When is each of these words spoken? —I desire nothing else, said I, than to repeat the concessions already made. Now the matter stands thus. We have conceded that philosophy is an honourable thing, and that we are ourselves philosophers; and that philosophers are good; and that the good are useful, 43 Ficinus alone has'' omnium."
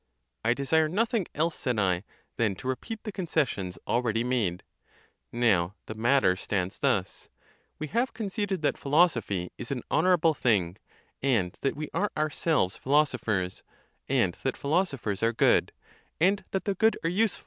—I 0.43 0.55
desire 0.55 0.89
nothing 0.89 1.27
else, 1.35 1.53
said 1.55 1.77
I, 1.77 2.03
than 2.37 2.55
to 2.55 2.67
repeat 2.67 3.03
the 3.03 3.11
concessions 3.11 3.77
already 3.87 4.23
made. 4.23 4.63
Now 5.31 5.75
the 5.85 5.93
matter 5.93 6.35
stands 6.35 6.79
thus. 6.79 7.29
We 7.77 7.85
have 7.89 8.11
conceded 8.11 8.63
that 8.63 8.79
philosophy 8.79 9.51
is 9.59 9.69
an 9.69 9.83
honourable 9.91 10.33
thing, 10.33 10.77
and 11.21 11.55
that 11.61 11.75
we 11.75 11.87
are 11.93 12.11
ourselves 12.17 12.75
philosophers; 12.77 13.61
and 14.09 14.33
that 14.41 14.57
philosophers 14.57 15.21
are 15.21 15.33
good; 15.33 15.71
and 16.19 16.45
that 16.49 16.65
the 16.65 16.73
good 16.73 16.95
are 17.03 17.07
useful, 17.07 17.09
43 17.11 17.11
Ficinus 17.11 17.11
alone 17.11 17.19
has'' 17.21 17.33
omnium." 17.35 17.39